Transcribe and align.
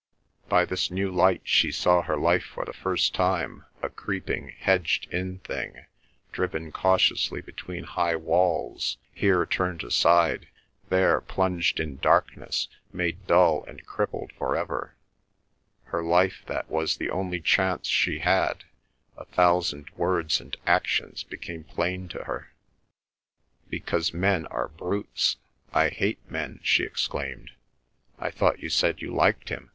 By 0.49 0.65
this 0.65 0.89
new 0.89 1.11
light 1.11 1.41
she 1.43 1.71
saw 1.71 2.01
her 2.01 2.17
life 2.17 2.43
for 2.43 2.65
the 2.65 2.73
first 2.73 3.13
time 3.13 3.65
a 3.83 3.89
creeping 3.91 4.51
hedged 4.57 5.07
in 5.13 5.37
thing, 5.41 5.85
driven 6.31 6.71
cautiously 6.71 7.39
between 7.39 7.83
high 7.83 8.15
walls, 8.15 8.97
here 9.13 9.45
turned 9.45 9.83
aside, 9.83 10.47
there 10.89 11.21
plunged 11.21 11.79
in 11.79 11.97
darkness, 11.97 12.67
made 12.91 13.27
dull 13.27 13.63
and 13.67 13.85
crippled 13.85 14.31
for 14.39 14.55
ever—her 14.57 14.95
life 16.03 16.41
that 16.47 16.67
was 16.67 16.97
the 16.97 17.11
only 17.11 17.39
chance 17.39 17.87
she 17.87 18.17
had—a 18.17 19.25
thousand 19.25 19.91
words 19.95 20.41
and 20.41 20.57
actions 20.65 21.23
became 21.23 21.63
plain 21.63 22.07
to 22.07 22.23
her. 22.23 22.51
"Because 23.69 24.15
men 24.15 24.47
are 24.47 24.69
brutes! 24.69 25.37
I 25.73 25.89
hate 25.89 26.17
men!" 26.27 26.59
she 26.63 26.81
exclaimed. 26.85 27.51
"I 28.17 28.31
thought 28.31 28.63
you 28.63 28.69
said 28.71 28.99
you 28.99 29.13
liked 29.13 29.49
him?" 29.49 29.69